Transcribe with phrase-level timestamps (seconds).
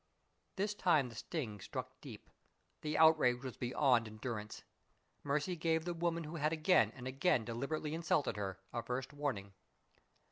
[0.55, 2.27] This time the sting struck deep;
[2.81, 4.63] the outrage was beyond endurance.
[5.23, 9.53] Mercy gave the woman who had again and again deliberately insulted her a first warning.